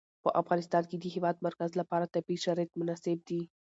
[0.23, 3.41] په افغانستان کې د د هېواد مرکز لپاره طبیعي شرایط مناسب دي.